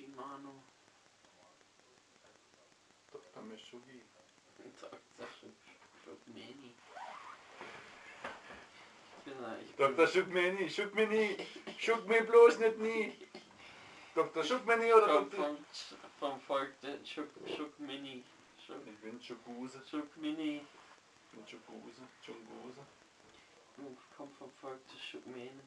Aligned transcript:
Shimano. 0.00 0.62
Doch 3.12 3.24
da 3.34 3.40
Meshugi. 3.42 4.00
Shukmeni. 6.04 6.74
Dr. 9.76 10.06
Schubmeni, 10.06 10.68
Schubmeni, 10.70 11.36
schuck 11.78 12.08
mir 12.08 12.22
bloß 12.24 12.58
nicht 12.58 12.78
nie. 12.78 13.12
Dr. 14.14 14.42
Schubmeni 14.42 14.92
oder 14.92 15.06
Vom, 15.08 15.30
Dr. 15.30 15.44
vom, 15.44 15.56
vom 16.18 16.40
Volk 16.40 16.80
der 16.80 17.04
Schuk, 17.04 17.28
Schukmini. 17.56 18.24
Schuk, 18.66 18.76
Ich 18.86 18.98
bin 19.00 19.20
Chukuse, 19.20 19.82
Schukmini. 19.88 20.56
ich 20.56 21.30
bin 21.32 21.46
Chukuse, 21.46 22.02
Chunguse. 22.24 22.80
Ich 23.76 24.16
komm 24.16 24.32
vom 24.38 24.50
Volk 24.60 24.80
der 24.88 24.98
Schukmeni. 24.98 25.60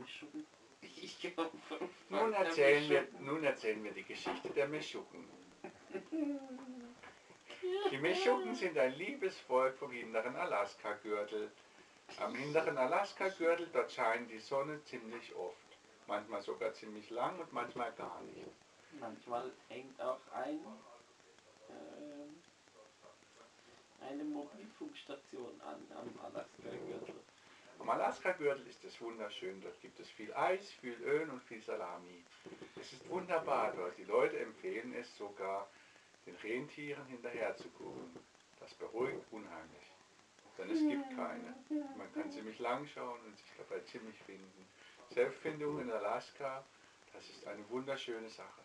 Mischucken. 0.00 0.46
Volk 1.68 1.90
Nun 2.10 2.32
erzählen, 2.32 2.88
wir, 2.90 3.02
Mischucken. 3.02 3.26
nun 3.26 3.44
erzählen 3.44 3.84
wir 3.84 3.92
die 3.92 4.04
Geschichte 4.04 4.50
der 4.50 4.68
Meschucken. 4.68 5.28
Die 7.90 7.98
Meschucken 7.98 8.54
sind 8.54 8.76
ein 8.76 8.92
liebes 8.94 9.38
Volk 9.40 9.76
vom 9.78 9.90
hinteren 9.90 10.36
Alaska-Gürtel. 10.36 11.50
Am 12.20 12.34
hinteren 12.34 12.76
Alaska-Gürtel, 12.76 13.68
dort 13.72 13.90
scheint 13.90 14.30
die 14.30 14.38
Sonne 14.38 14.82
ziemlich 14.84 15.34
oft. 15.34 15.56
Manchmal 16.06 16.42
sogar 16.42 16.72
ziemlich 16.74 17.08
lang 17.10 17.38
und 17.38 17.50
manchmal 17.52 17.92
gar 17.92 18.20
nicht. 18.22 18.46
Manchmal 19.00 19.50
hängt 19.68 19.98
auch 20.00 20.20
ein, 20.34 20.60
ähm, 21.70 22.42
eine 24.00 24.24
Mobilfunkstation 24.24 25.60
an 25.62 25.82
am 25.96 26.20
Alaska-Gürtel. 26.22 27.14
Am 27.84 27.90
Alaska-Gürtel 27.90 28.66
ist 28.66 28.82
es 28.86 28.98
wunderschön. 29.02 29.60
Dort 29.60 29.78
gibt 29.82 30.00
es 30.00 30.08
viel 30.08 30.32
Eis, 30.32 30.72
viel 30.80 30.98
Öl 31.02 31.28
und 31.28 31.42
viel 31.42 31.60
Salami. 31.60 32.24
Es 32.80 32.94
ist 32.94 33.06
wunderbar 33.10 33.74
dort. 33.76 33.98
Die 33.98 34.04
Leute 34.04 34.38
empfehlen 34.38 34.94
es 34.94 35.14
sogar, 35.18 35.68
den 36.24 36.34
Rentieren 36.36 37.04
hinterher 37.08 37.54
zu 37.58 37.68
gucken. 37.68 38.18
Das 38.58 38.72
beruhigt 38.72 39.20
unheimlich. 39.30 39.92
Denn 40.56 40.70
es 40.70 40.78
gibt 40.78 41.10
keine. 41.10 41.54
Man 41.98 42.10
kann 42.14 42.30
ziemlich 42.30 42.58
lang 42.58 42.86
schauen 42.86 43.20
und 43.20 43.36
sich 43.36 43.52
dabei 43.58 43.80
ziemlich 43.80 44.16
finden. 44.22 44.66
Selbstfindung 45.10 45.78
in 45.82 45.90
Alaska, 45.90 46.64
das 47.12 47.28
ist 47.28 47.46
eine 47.46 47.68
wunderschöne 47.68 48.30
Sache. 48.30 48.62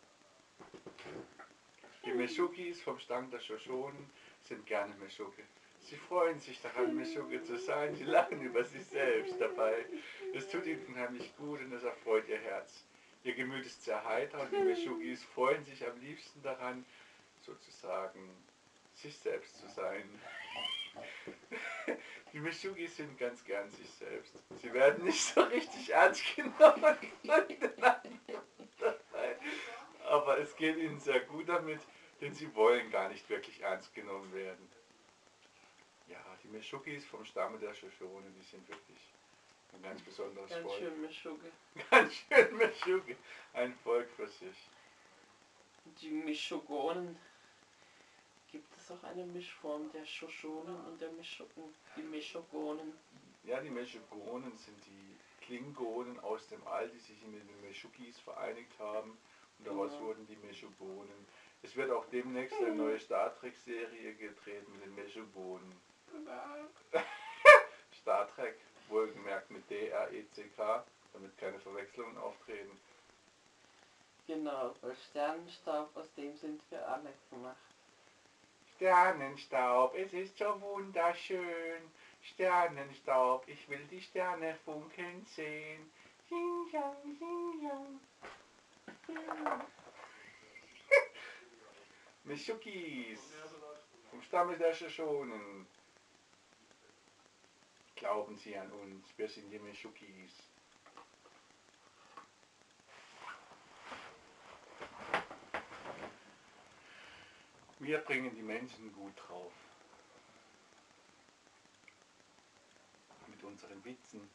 Die 2.05 2.13
Meshukis 2.13 2.81
vom 2.81 2.97
Stamm 2.99 3.29
der 3.31 3.41
Shoshonen 3.41 4.09
sind 4.43 4.65
gerne 4.65 4.95
Meshuke. 4.95 5.43
Sie 5.89 5.97
freuen 5.97 6.39
sich 6.39 6.61
daran, 6.61 6.95
Meshuke 6.95 7.41
zu 7.41 7.57
sein. 7.57 7.95
Sie 7.95 8.03
lachen 8.03 8.39
über 8.41 8.63
sich 8.63 8.85
selbst 8.85 9.41
dabei. 9.41 9.85
Es 10.35 10.47
tut 10.47 10.67
ihnen 10.67 10.85
unheimlich 10.85 11.35
gut 11.35 11.61
und 11.61 11.73
es 11.73 11.83
erfreut 11.83 12.29
ihr 12.29 12.37
Herz. 12.37 12.83
Ihr 13.23 13.33
Gemüt 13.33 13.65
ist 13.65 13.83
sehr 13.83 14.03
heiter 14.05 14.39
und 14.39 14.51
die 14.51 14.61
Meshukis 14.61 15.23
freuen 15.23 15.65
sich 15.65 15.83
am 15.87 15.99
liebsten 15.99 16.43
daran, 16.43 16.85
sozusagen 17.41 18.29
sich 18.93 19.17
selbst 19.17 19.57
zu 19.57 19.67
sein. 19.67 20.03
Die 22.33 22.39
Meshugis 22.39 22.97
sind 22.97 23.17
ganz 23.17 23.43
gern 23.43 23.71
sich 23.71 23.89
selbst. 23.89 24.35
Sie 24.61 24.71
werden 24.71 25.05
nicht 25.05 25.23
so 25.23 25.41
richtig 25.41 25.89
ernst 25.89 26.23
genommen. 26.35 26.97
Aber 30.05 30.37
es 30.37 30.55
geht 30.55 30.77
ihnen 30.77 30.99
sehr 30.99 31.21
gut 31.21 31.49
damit, 31.49 31.81
denn 32.21 32.35
sie 32.35 32.53
wollen 32.53 32.91
gar 32.91 33.09
nicht 33.09 33.27
wirklich 33.29 33.61
ernst 33.61 33.95
genommen 33.95 34.31
werden. 34.33 34.69
Ja, 36.09 36.17
die 36.43 36.47
Meshugis 36.47 37.05
vom 37.05 37.23
Stamme 37.23 37.57
der 37.59 37.73
Shoshone, 37.73 38.25
die 38.31 38.41
sind 38.43 38.67
wirklich 38.67 38.97
ein 39.73 39.81
ganz 39.83 40.01
besonderes 40.01 40.49
Ganz 40.49 40.63
Volk. 40.63 40.79
schön 40.79 41.01
Mischucke. 41.01 41.51
Ganz 41.91 42.13
schön 42.13 42.57
Meshuge. 42.57 43.15
Ein 43.53 43.73
Volk 43.83 44.09
für 44.15 44.27
sich. 44.27 44.57
Die 46.01 46.09
Mischugonen. 46.09 47.15
Gibt 48.51 48.75
es 48.75 48.89
auch 48.89 49.03
eine 49.03 49.23
Mischform 49.25 49.91
der 49.91 50.03
Shoshonen 50.05 50.75
und 50.87 50.99
der 50.99 51.11
Mischucken? 51.11 51.63
Die 51.95 52.01
Mischugonen. 52.01 52.97
Ja, 53.43 53.61
die 53.61 53.69
Meshugonen 53.69 54.57
sind 54.57 54.83
die 54.87 55.45
Klingonen 55.45 56.19
aus 56.21 56.47
dem 56.47 56.65
All, 56.65 56.89
die 56.89 56.97
sich 56.97 57.21
mit 57.27 57.47
den 57.47 57.61
Meshukis 57.61 58.17
vereinigt 58.19 58.77
haben. 58.79 59.15
Und 59.59 59.67
daraus 59.67 59.91
Ja. 59.93 60.01
wurden 60.01 60.25
die 60.25 60.35
Meshugonen. 60.37 61.27
Es 61.61 61.75
wird 61.75 61.91
auch 61.91 62.05
demnächst 62.09 62.57
eine 62.57 62.73
neue 62.73 62.99
Star 62.99 63.35
Trek-Serie 63.35 64.15
gedreht 64.15 64.67
mit 64.69 64.81
den 64.83 64.95
Meshugonen. 64.95 65.71
Star 68.01 68.27
Trek, 68.35 68.59
wohlgemerkt 68.87 69.49
mit 69.51 69.69
D-R-E-C-K, 69.69 70.83
damit 71.13 71.37
keine 71.37 71.59
Verwechslungen 71.59 72.17
auftreten. 72.17 72.79
Genau, 74.27 74.75
weil 74.81 74.95
Sternenstaub, 75.09 75.95
aus 75.95 76.13
dem 76.13 76.35
sind 76.37 76.61
wir 76.69 76.87
alle 76.87 77.13
gemacht. 77.29 77.57
Sternenstaub, 78.75 79.95
es 79.95 80.13
ist 80.13 80.37
so 80.37 80.61
wunderschön. 80.61 81.81
Sternenstaub, 82.21 83.47
ich 83.47 83.67
will 83.69 83.85
die 83.89 84.01
Sterne 84.01 84.55
funkeln 84.65 85.25
sehen. 85.25 85.91
Yin 86.29 86.69
yang, 86.71 86.95
yin 87.19 87.61
yang. 87.63 87.99
Ja. 89.07 89.65
Meshukis, 92.23 93.33
vom 94.11 94.21
Stamme 94.21 94.57
der 94.57 94.73
Shoshonen. 94.73 95.65
Glauben 97.99 98.37
Sie 98.37 98.55
an 98.57 98.71
uns, 98.71 99.05
wir 99.17 99.27
sind 99.27 99.51
die 99.51 99.59
Meshukis. 99.59 100.31
Wir 107.79 107.97
bringen 107.97 108.33
die 108.33 108.41
Menschen 108.41 108.93
gut 108.93 109.11
drauf. 109.27 109.51
Mit 113.27 113.43
unseren 113.43 113.83
Witzen. 113.83 114.29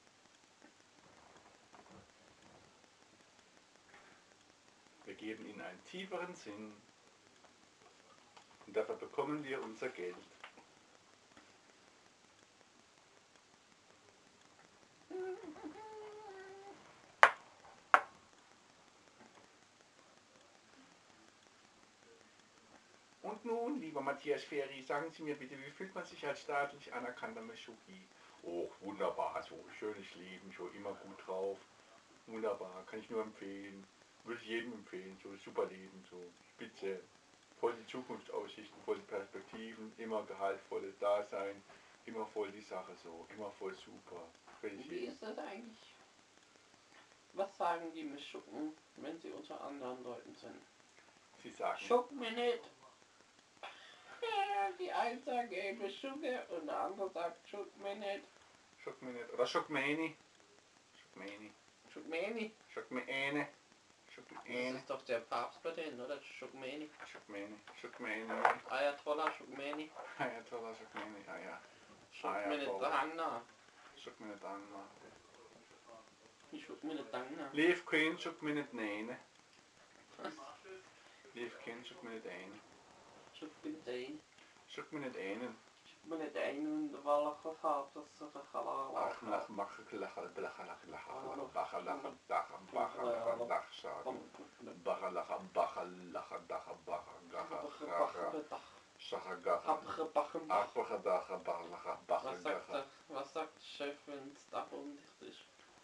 Wir 5.06 5.14
geben 5.14 5.48
ihnen 5.48 5.62
einen 5.62 5.84
tieferen 5.86 6.34
Sinn 6.34 6.76
und 8.66 8.76
dafür 8.76 8.96
bekommen 8.96 9.42
wir 9.42 9.62
unser 9.62 9.88
Geld. 9.88 10.33
Und 23.34 23.44
nun, 23.46 23.80
lieber 23.80 24.00
Matthias 24.00 24.44
Ferry, 24.44 24.80
sagen 24.80 25.10
Sie 25.10 25.24
mir 25.24 25.34
bitte, 25.34 25.58
wie 25.58 25.70
fühlt 25.72 25.92
man 25.92 26.04
sich 26.04 26.24
als 26.24 26.42
staatlich 26.42 26.92
anerkannter 26.94 27.40
Meshuki? 27.40 28.06
Oh, 28.44 28.70
wunderbar, 28.80 29.42
so 29.42 29.58
schönes 29.76 30.14
Leben, 30.14 30.54
so 30.56 30.68
immer 30.68 30.92
gut 30.94 31.26
drauf. 31.26 31.58
Wunderbar, 32.28 32.84
kann 32.86 33.00
ich 33.00 33.10
nur 33.10 33.22
empfehlen. 33.22 33.84
Würde 34.22 34.40
ich 34.40 34.48
jedem 34.48 34.74
empfehlen, 34.74 35.18
so 35.20 35.34
super 35.44 35.66
Leben, 35.66 36.04
so 36.08 36.16
spitze. 36.48 37.00
Voll 37.58 37.74
die 37.74 37.86
Zukunftsaussichten, 37.90 38.80
voll 38.84 38.98
die 38.98 39.06
Perspektiven, 39.06 39.92
immer 39.98 40.22
gehaltvolles 40.26 40.96
Dasein, 41.00 41.60
immer 42.06 42.26
voll 42.26 42.52
die 42.52 42.62
Sache 42.62 42.94
so, 43.02 43.26
immer 43.34 43.50
voll 43.50 43.74
super. 43.74 44.28
Wie 44.62 45.06
ist 45.06 45.20
das 45.20 45.36
eigentlich? 45.38 45.96
Was 47.32 47.56
sagen 47.56 47.92
die 47.92 48.04
Mischucken, 48.04 48.74
wenn 48.96 49.18
sie 49.18 49.30
unter 49.30 49.60
anderen 49.60 50.04
Leuten 50.04 50.36
sind? 50.36 50.60
Sie 51.42 51.50
sagen, 51.50 51.80
Schuck 51.80 52.12
mir 52.12 52.30
nicht! 52.30 52.70
Ja, 54.24 54.70
Die 54.78 54.92
eine 54.92 55.20
sagt, 55.20 55.52
ey, 55.52 55.72
Mischucke, 55.74 56.46
und 56.50 56.66
der 56.66 56.76
andere 56.78 57.10
sagt, 57.10 57.48
schuck 57.48 57.76
mir 57.78 57.94
nicht. 57.96 58.24
schock 58.82 59.00
mich 59.02 59.14
nicht. 59.14 59.32
Oder 59.32 59.46
schock 59.46 59.68
mich 59.70 59.84
eine. 59.84 60.14
Schock 61.00 61.16
mich 61.16 61.32
eine. 61.32 61.50
Schuck 61.92 62.06
mir 62.06 62.30
nicht. 62.30 62.54
Schock 62.72 62.90
mich 62.90 63.08
eine. 63.08 63.48
Schock 64.14 64.30
mich 64.30 64.38
Das 64.40 64.48
eine. 64.48 64.78
ist 64.78 64.90
doch 64.90 65.02
der 65.04 65.18
Papst 65.20 65.62
bei 65.62 65.70
denen, 65.72 66.00
oder? 66.00 66.20
Schuck 66.22 66.54
mir 66.54 66.78
nicht. 66.78 66.92
Schock 67.10 67.28
mich 67.28 67.44
eine. 67.44 67.56
Schock 67.80 68.00
mich 68.00 68.12
eine. 68.12 68.60
Ayatollah, 68.70 69.30
schuck 69.32 69.48
mir 69.56 69.74
nicht. 69.76 69.92
Ah 70.18 70.26
ja, 70.26 70.40
toller 70.48 70.74
schock 70.74 70.94
mich 70.94 71.04
eine. 71.04 71.28
Ah 71.28 71.38
ja. 71.44 71.60
Schuck 72.12 72.30
Ah, 72.30 72.40
ja, 72.42 72.48
mir 72.48 72.58
nicht 72.58 72.68
voll. 72.68 72.80
dran, 72.80 73.12
na. 73.16 73.42
Schock 74.02 74.20
mich 74.20 74.30
nicht 74.30 74.44
an. 74.44 74.70
Mann. 74.72 74.88
Ich 76.52 76.68
schuck 83.44 83.62
mir 83.62 83.70
nicht 83.70 83.84
dran, 83.84 83.84
na. 83.84 83.84
Leef 83.84 83.84
kind 83.84 83.84
schock 83.84 83.84
mich 83.84 83.84
nicht 83.84 83.88
eine. 83.88 83.88
Leef 83.88 83.88
kind 83.88 83.88
schock 83.88 83.88
mich 83.88 83.88
nicht 83.88 83.88
eine. 83.88 84.18
Schuck 84.68 84.92
mir 84.92 85.00
nicht 85.00 85.16
ein. 85.16 85.16
Schock 85.16 85.16
mich 85.16 85.16
nicht 85.16 85.16
einen. 85.16 85.56
Schuck 85.84 86.06
mir 86.06 86.18
nicht 86.18 86.36
ein 86.36 86.66
und 86.66 87.04
weil 87.04 87.32
ich 87.32 87.44
was 87.44 87.62
hab, 87.62 87.94
das 87.94 88.04
ist 88.04 88.20
doch 88.20 88.30
Ach, 88.94 89.22
nach, 89.22 89.48
mach, 89.48 89.78
lache, 89.92 90.22
blache, 90.34 90.62
lache, 90.64 90.86
lache, 90.90 91.10
bache, 91.52 91.80
lache, 91.80 92.12
dache, 92.28 92.54
bache, 92.72 93.02
lache, 93.02 93.46
dach, 93.48 93.72
sagen. 93.82 94.30
Bache, 94.84 95.08
lache, 95.10 95.40
bache, 95.52 95.84
lache, 96.12 96.40
dache, 96.48 96.74
bache, 96.86 97.14
gache, 97.30 97.58
gache, 97.86 98.44
schache, 98.98 99.40
gache. 99.42 99.68
Abgebacken. 99.68 100.50
Apache, 100.50 100.98
dache, 101.02 101.36
bache, 101.38 101.68
lache, 101.70 101.98
bache, 102.06 102.26
Was 102.26 102.42
sagt, 102.42 102.68
gache. 102.68 102.72
der, 102.72 103.16
was 103.16 103.32
sagt 103.32 103.56
der 103.56 103.62
Chef, 103.64 103.96
wenn 104.06 104.34
das 104.34 104.48
Dach 104.50 104.72
undicht 104.72 105.22
ist? 105.22 105.38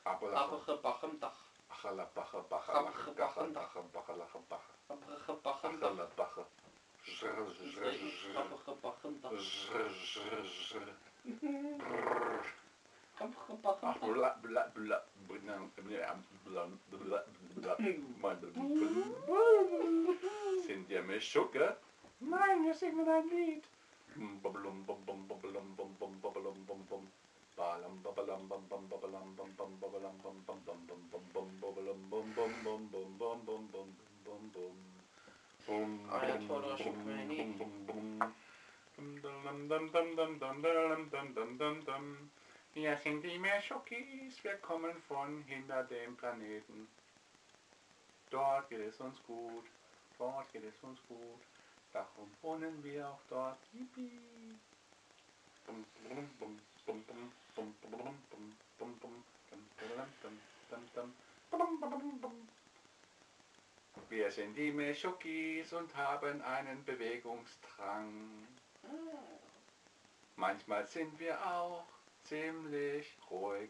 Apelache, 0.04 0.54
Abgebacken 0.54 1.20
Dach. 1.20 1.50
ж 7.20 7.26
ж 7.26 7.28
ж 7.80 9.10
ж 9.90 10.42
ж 10.70 10.78
ж 10.78 11.09
Dum, 39.70 39.88
dum, 39.92 40.16
dum, 40.16 40.36
dum, 40.40 40.60
dum, 40.62 41.10
dum, 41.10 41.32
dum, 41.32 41.56
dum, 41.56 41.84
dum. 41.84 42.30
Wir 42.74 42.96
sind 42.96 43.22
die 43.22 43.38
Meschokis, 43.38 44.42
wir 44.42 44.56
kommen 44.56 45.00
von 45.06 45.44
hinter 45.44 45.84
dem 45.84 46.16
Planeten. 46.16 46.88
Dort 48.30 48.68
geht 48.68 48.80
es 48.80 48.98
uns 49.00 49.22
gut, 49.22 49.66
dort 50.18 50.52
geht 50.52 50.64
es 50.64 50.82
uns 50.82 50.98
gut. 51.06 51.40
Darum 51.92 52.28
wohnen 52.42 52.82
wir 52.82 53.10
auch 53.10 53.20
dort. 53.28 53.58
Yippie. 53.72 54.58
Wir 64.08 64.30
sind 64.32 64.56
die 64.56 64.72
Meschokis 64.72 65.72
und 65.72 65.96
haben 65.96 66.42
einen 66.42 66.84
Bewegungsdrang. 66.84 68.48
Manchmal 70.40 70.86
sind 70.86 71.20
wir 71.20 71.38
auch 71.46 71.84
ziemlich 72.24 73.14
ruhig. 73.30 73.68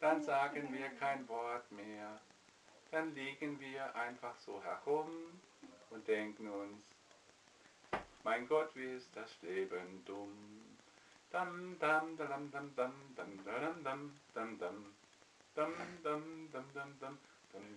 Dann 0.00 0.20
sagen 0.20 0.72
wir 0.72 0.88
kein 0.98 1.28
Wort 1.28 1.70
mehr. 1.70 2.20
Dann 2.90 3.14
liegen 3.14 3.60
wir 3.60 3.94
einfach 3.94 4.36
so 4.38 4.60
herum 4.64 5.06
und 5.90 6.08
denken 6.08 6.50
uns, 6.50 6.82
mein 8.24 8.48
Gott, 8.48 8.74
wie 8.74 8.96
ist 8.96 9.14
das 9.14 9.30
Leben 9.42 10.04
dumm. 10.04 10.76
Dam 11.30 11.78
dam 11.78 12.16
dam 12.16 12.50
dam 12.50 12.74
dam 12.74 12.92
dam 13.14 13.44
dam 13.44 13.84
dam 13.84 14.18
dam 14.34 14.58
dam 14.58 14.90
dam 15.54 16.50
dam 16.50 16.50
dam 16.50 16.98
dam 16.98 16.98
dam 16.98 17.18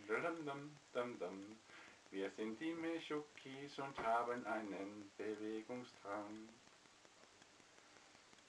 dam 0.07 0.45
dam 0.45 0.71
dam 0.94 1.19
dam 1.19 1.57
Wir 2.10 2.31
sind 2.31 2.60
die 2.60 2.74
Meschukis 2.74 3.78
und 3.78 4.00
haben 4.00 4.44
einen 4.48 5.12
Bewegungsdrang. 5.16 6.50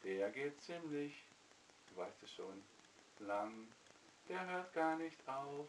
Der 0.06 0.30
geht 0.30 0.60
ziemlich, 0.62 1.12
du 1.90 1.96
weißt 1.96 2.22
es 2.22 2.30
schon, 2.36 2.62
lang. 3.18 3.66
Der 4.28 4.46
hört 4.46 4.72
gar 4.72 4.96
nicht 4.96 5.18
auf, 5.28 5.66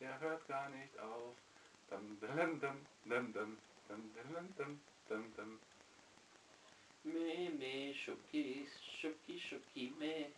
der 0.00 0.18
hört 0.20 0.48
gar 0.48 0.70
nicht 0.70 0.98
auf. 0.98 1.36
Dam 1.90 2.18
dam 2.18 2.58
dam 2.60 2.80
dam 3.04 3.32
dam 3.34 3.58
dam 3.86 4.14
dam 4.14 4.54
dam 4.56 4.80
dam 5.06 5.32
dam 5.36 5.60
Me, 7.04 7.50
me, 7.50 7.92
schuki, 7.92 8.66
schuki, 9.02 9.38
schuki, 9.38 9.92
me. 9.98 10.30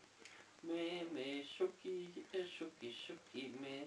Me, 0.64 1.04
me, 1.14 1.44
schuki, 1.44 2.10
äh, 2.32 2.44
schuki, 2.58 2.92
schuki, 3.06 3.46
me. 3.60 3.86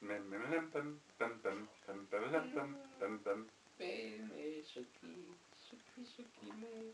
Mem, 0.00 0.28
mem, 0.28 0.50
lem, 0.50 0.70
bam, 0.72 1.00
bam, 1.18 1.40
bam, 1.40 1.68
bam, 2.10 2.32
lem, 2.32 2.52
bam, 2.52 2.76
bam, 2.98 3.22
bam. 3.22 3.48
Me, 3.78 4.18
me, 4.28 4.60
schuki, 4.64 5.14
schuki, 5.54 6.04
schuki, 6.04 6.52
me. 6.58 6.92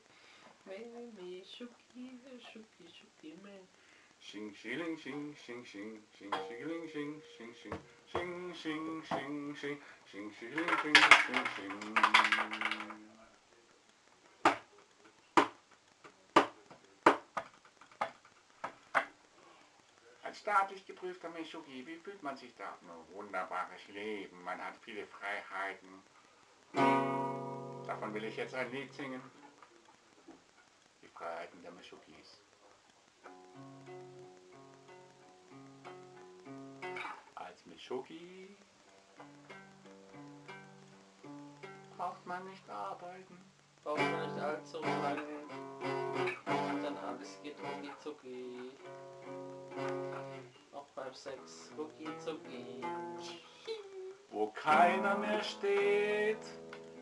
Schuki, 1.57 2.21
äh, 2.25 2.41
schuki, 2.41 2.89
schuki, 2.89 3.37
me. 3.43 3.69
Xing, 4.19 4.51
xiling, 4.55 4.97
xing, 4.97 5.37
xing, 5.37 5.63
xing, 5.63 6.01
xing, 6.17 6.33
xiling, 6.49 6.89
xing, 6.89 7.23
xing, 7.37 7.55
xing, 7.55 7.79
xing, 8.11 8.53
xing, 8.55 9.03
xing, 9.05 9.55
xing, 9.55 9.79
xing, 10.11 10.31
xiling, 10.33 10.73
xing, 10.83 10.95
xing, 11.25 11.45
xing. 11.55 11.79
Als 20.23 20.39
staatlich 20.39 20.87
geprüfter 20.87 21.29
Meshugi, 21.29 21.87
wie 21.87 21.97
fühlt 21.97 22.23
man 22.23 22.37
sich 22.37 22.55
da? 22.57 22.77
Nur 22.87 23.07
wunderbares 23.13 23.87
Leben, 23.89 24.43
man 24.43 24.59
hat 24.65 24.77
viele 24.83 25.07
Freiheiten. 25.07 26.03
Davon 27.87 28.15
will 28.15 28.25
ich 28.25 28.37
jetzt 28.37 28.55
ein 28.55 28.73
Lied 28.73 28.93
singen. 28.95 29.44
Freiheiten 31.15 31.63
der 31.63 31.71
Meshugis. 31.73 32.43
Als 37.37 37.67
Meshugi 37.67 38.57
braucht 41.97 42.27
man 42.27 42.45
nicht 42.49 42.69
arbeiten. 42.69 43.39
Braucht 43.85 43.99
man 43.99 44.27
nicht 44.27 44.43
allzu 44.43 44.81
lange. 44.81 45.23
Und 46.47 46.83
dann 46.83 46.97
alles 46.97 47.41
geht 47.43 47.57
rucki 47.61 47.93
zucki. 48.01 48.73
Auch 50.73 50.89
beim 50.97 51.15
Sex 51.15 51.71
rucki 51.79 52.09
zucki. 52.19 52.83
Wo 54.31 54.49
keiner 54.49 55.17
mehr 55.17 55.43
steht, 55.43 56.45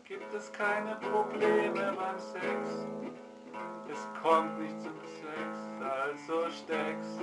gibt 0.05 0.31
es 0.33 0.51
keine 0.51 0.97
Probleme 0.97 1.93
beim 1.93 2.19
Sex. 2.19 2.85
Kommt 4.23 4.57
nicht 4.57 4.81
zum 4.81 4.93
Sex, 5.03 5.83
also 5.83 6.49
steckst. 6.49 7.19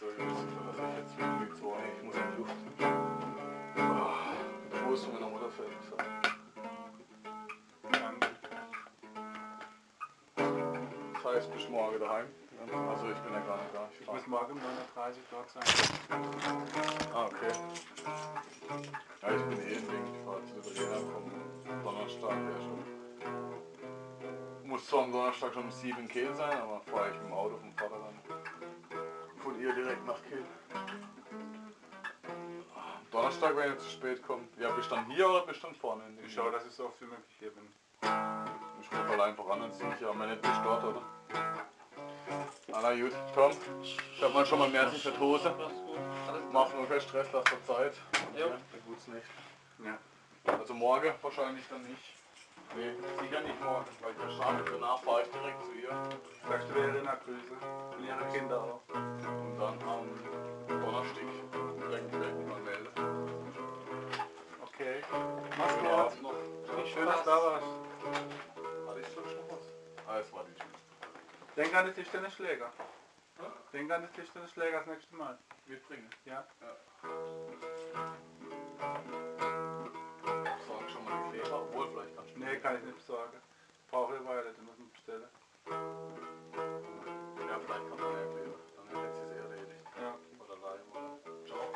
So, 0.00 0.06
Jungs, 0.18 0.40
was 0.66 0.76
ich 0.76 0.96
jetzt 0.98 1.16
wirklich 1.16 1.58
so, 1.60 1.76
ich 1.96 2.02
muss 2.02 2.16
in 2.16 2.22
die 2.32 2.38
Luft. 2.38 2.56
Ah, 3.78 4.14
Die 4.72 4.78
Brust 4.84 5.12
meiner 5.12 5.28
Mutter 5.28 5.48
fertig 5.48 5.78
sein. 5.88 6.06
Das 11.14 11.24
heißt, 11.34 11.52
bis 11.54 11.68
morgen 11.68 12.00
daheim. 12.00 12.26
Also 12.88 13.06
ich 13.10 13.18
bin 13.18 13.32
ja 13.32 13.40
gar 13.40 13.58
nicht 13.58 13.74
da. 13.74 13.88
Ich 13.92 14.00
Ich 14.00 14.06
muss 14.12 14.26
morgen 14.26 14.52
um 14.54 14.58
9.30 14.58 15.08
Uhr 15.08 15.14
dort 15.30 15.50
sein. 15.50 15.62
Ah, 17.14 17.26
okay. 17.26 17.52
Muss 24.80 24.88
zwar 24.88 25.02
am 25.02 25.12
Donnerstag 25.12 25.52
schon 25.52 25.64
um 25.64 25.70
7 25.70 25.98
in 25.98 26.08
Kehl 26.08 26.34
sein, 26.34 26.58
aber 26.58 26.80
fahre 26.80 27.10
ich 27.10 27.14
mit 27.16 27.24
dem 27.24 27.34
Auto 27.34 27.58
vom 27.58 27.70
Vater 27.74 27.96
dann 28.00 29.42
von 29.42 29.60
ihr 29.60 29.74
direkt 29.74 30.06
nach 30.06 30.16
Kehl. 30.22 30.42
Donnerstag, 33.10 33.56
wenn 33.56 33.72
ihr 33.72 33.78
zu 33.78 33.90
spät 33.90 34.26
kommt. 34.26 34.48
Ja, 34.58 34.70
bist 34.70 34.90
du 34.90 34.94
dann 34.94 35.04
hier 35.10 35.28
oder 35.28 35.44
dann 35.44 35.74
vorne? 35.74 36.04
In 36.06 36.24
Ich 36.24 36.32
schaue, 36.32 36.50
dass 36.50 36.64
ich 36.64 36.72
so 36.72 36.86
oft 36.86 36.98
wie 37.02 37.04
möglich 37.04 37.36
hier 37.38 37.50
bin. 37.50 37.68
Ich 38.80 38.90
rufe 38.90 39.06
halt 39.06 39.20
einfach 39.20 39.50
an 39.50 39.60
und 39.60 39.74
sehe 39.74 39.92
ich 39.94 40.00
ja, 40.00 40.12
bist 40.12 40.44
du 40.44 40.62
dort, 40.64 40.84
oder? 40.84 41.02
Ah, 42.72 42.80
na 42.80 42.94
gut, 42.94 43.12
komm. 43.34 43.52
Ich 43.82 44.22
hab 44.22 44.32
mal 44.32 44.46
schon 44.46 44.60
mal 44.60 44.70
Märchen 44.70 44.98
für 44.98 45.10
die 45.10 45.18
Hose. 45.18 45.54
Mach 46.52 46.72
nur 46.72 46.88
keinen 46.88 47.02
Stress, 47.02 47.26
lass 47.34 47.44
dir 47.44 47.62
Zeit. 47.66 47.92
Jo. 48.32 48.46
Ja, 48.46 48.46
dann 48.46 48.86
tut's 48.86 49.08
nicht. 49.08 49.26
Ja. 49.84 49.98
Also 50.58 50.72
morgen 50.72 51.12
wahrscheinlich 51.20 51.68
dann 51.68 51.82
nicht. 51.82 52.19
Nee, 52.76 52.92
sicher 53.20 53.40
nicht 53.40 53.60
morgen, 53.62 53.84
weil 54.00 54.12
ich 54.12 54.18
ja 54.18 54.30
schade. 54.30 54.64
Danach 54.70 55.02
fahre 55.02 55.22
ich 55.22 55.30
direkt 55.30 55.64
zu 55.64 55.72
ihr. 55.72 55.90
Sagst 56.48 56.68
du 56.68 56.72
Verena 56.72 57.16
Grüße 57.24 57.54
und 57.96 58.04
ihre 58.06 58.24
Kinder 58.32 58.60
auch. 58.62 58.82
Und 58.94 59.58
dann 59.58 59.82
am 59.88 60.06
Donnerstag 60.68 61.24
direkt 61.78 62.12
direkt 62.14 62.48
mal 62.48 62.60
melden. 62.60 62.88
Okay. 64.62 65.02
Mach's 65.58 65.74
gut. 65.74 66.22
Noch. 66.22 66.86
Schön, 66.86 67.06
dass 67.06 67.22
du 67.24 67.30
da 67.30 67.36
warst. 67.36 67.66
Hatte 68.88 69.00
ich 69.00 69.08
sonst 69.08 69.34
noch 69.36 69.50
was? 69.50 69.64
Ah, 70.06 70.18
es 70.20 70.32
war 70.32 70.44
die 70.44 70.54
Tschüss. 70.54 70.80
Denk 71.56 71.74
an 71.74 71.86
die 71.86 71.92
Tischtennisschläger. 71.92 72.72
Denk 73.72 73.90
an 73.90 74.02
die 74.02 74.20
Tischtennisschläger 74.20 74.78
das 74.78 74.86
nächste 74.86 75.16
Mal. 75.16 75.38
Mitbringen. 75.66 76.08
Ja. 76.24 76.44
Sag 79.38 79.49
aber 81.50 81.62
obwohl 81.62 81.88
vielleicht 81.88 82.16
noch 82.16 82.24
Nee, 82.36 82.56
kann 82.58 82.76
ich 82.76 82.84
nicht 82.84 83.06
sagen. 83.06 83.40
Brauche 83.90 84.14
eine 84.14 84.24
Weile, 84.24 84.52
die 84.54 84.60
müssen 84.62 84.90
bestellen. 84.92 85.28
Ja, 87.48 87.58
vielleicht 87.58 87.88
kommt 87.88 88.00
dann 88.00 88.16
irgendwie, 88.16 88.50
dann 88.76 88.86
hätte 88.88 89.16
sie 89.16 89.22
es 89.22 89.30
erledigt. 89.32 89.84
Ja. 89.98 90.14
Oder 90.38 90.56
Leim 90.56 90.86
oder. 90.90 91.18
Ciao. 91.46 91.72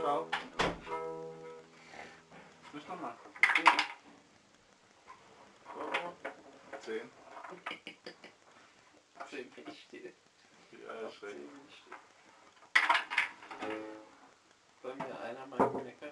Ciao. 0.00 0.26
Nicht 2.72 2.88
nochmal. 2.88 3.14
Zehn. 6.80 7.10
Zehn 9.30 9.50
bin 9.50 9.68
ich 9.68 9.82
still. 9.82 10.12
Ja, 10.72 11.10
schräg. 11.10 11.36
Bei 14.82 14.94
mir 14.94 15.20
einer 15.20 15.46
mal 15.46 15.58
Knecker. 15.58 16.11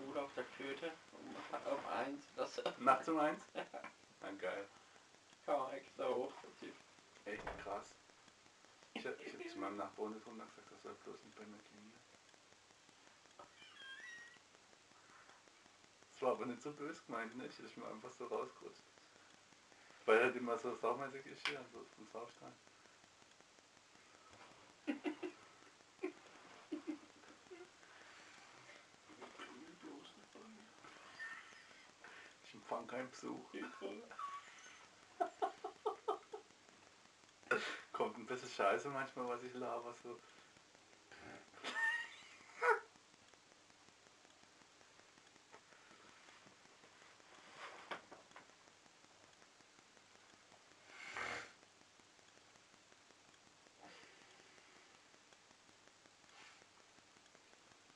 Schule 0.00 0.22
auf 0.22 0.32
der 0.34 0.44
Flöte 0.44 0.92
um, 1.12 1.72
um 1.72 1.86
eins. 1.86 2.24
Das 2.36 2.62
Nachts 2.78 3.08
um 3.08 3.18
eins? 3.18 3.42
Na 4.20 4.30
geil. 4.32 4.66
Kann 5.44 5.58
man 5.58 5.72
extra 5.72 6.08
hochziehen. 6.08 6.72
Echt 7.26 7.44
krass. 7.62 7.94
Ich, 8.94 9.06
hab, 9.06 9.20
ich 9.20 9.32
hab 9.32 9.50
zu 9.50 9.58
meinem 9.58 9.76
Nachbarn 9.76 10.20
vom 10.20 10.38
gesagt, 10.38 10.70
das 10.70 10.82
soll 10.82 10.94
bloß 11.04 11.24
nicht 11.24 11.36
bei 11.36 11.44
mir 11.44 11.58
gehen. 11.58 11.92
Das 16.12 16.22
war 16.22 16.32
aber 16.32 16.46
nicht 16.46 16.62
so 16.62 16.72
böse 16.72 17.02
gemeint, 17.06 17.36
ne? 17.36 17.46
Ich 17.46 17.58
ist 17.58 17.76
mir 17.76 17.86
einfach 17.86 18.12
so 18.12 18.26
rausgerutscht. 18.26 18.82
Weil 20.06 20.18
er 20.18 20.24
halt 20.24 20.36
immer 20.36 20.58
so 20.58 20.74
saumäßig 20.76 21.26
ist 21.26 21.46
hier, 21.46 21.64
so 21.72 21.84
vom 21.96 22.06
Saustall. 22.12 22.52
Besuch. 33.20 33.52
Kommt 37.92 38.16
ein 38.16 38.24
bisschen 38.24 38.48
scheiße 38.48 38.88
manchmal, 38.88 39.28
was 39.28 39.42
ich 39.42 39.52
laber 39.54 39.92
so. 40.02 40.18